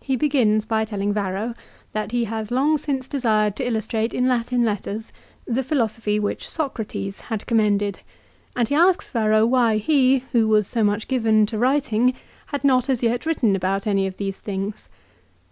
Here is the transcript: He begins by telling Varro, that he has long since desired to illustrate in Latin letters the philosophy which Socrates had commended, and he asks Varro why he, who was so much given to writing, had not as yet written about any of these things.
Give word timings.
He 0.00 0.14
begins 0.14 0.64
by 0.64 0.84
telling 0.84 1.12
Varro, 1.12 1.52
that 1.90 2.12
he 2.12 2.26
has 2.26 2.52
long 2.52 2.78
since 2.78 3.08
desired 3.08 3.56
to 3.56 3.66
illustrate 3.66 4.14
in 4.14 4.28
Latin 4.28 4.64
letters 4.64 5.10
the 5.48 5.64
philosophy 5.64 6.20
which 6.20 6.48
Socrates 6.48 7.22
had 7.22 7.44
commended, 7.44 7.98
and 8.54 8.68
he 8.68 8.76
asks 8.76 9.10
Varro 9.10 9.44
why 9.44 9.78
he, 9.78 10.18
who 10.30 10.46
was 10.46 10.68
so 10.68 10.84
much 10.84 11.08
given 11.08 11.44
to 11.46 11.58
writing, 11.58 12.14
had 12.46 12.62
not 12.62 12.88
as 12.88 13.02
yet 13.02 13.26
written 13.26 13.56
about 13.56 13.84
any 13.84 14.06
of 14.06 14.16
these 14.16 14.38
things. 14.38 14.88